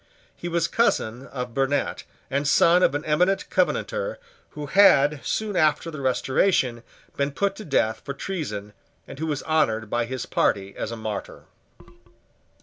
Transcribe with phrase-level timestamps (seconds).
[0.35, 4.17] He was cousin of Burnet, and son of an eminent covenanter
[4.49, 6.81] who had, soon after the Restoration,
[7.15, 8.73] been put to death for treason,
[9.07, 11.43] and who was honoured by his party as a martyr.